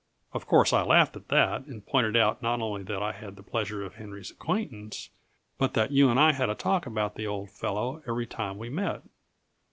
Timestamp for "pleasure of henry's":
3.43-4.31